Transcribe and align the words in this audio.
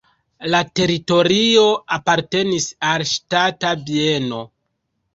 La 0.53 0.61
teritorio 0.79 1.67
apartenis 1.99 2.69
al 2.95 3.09
ŝtata 3.13 3.79
bieno. 3.87 4.45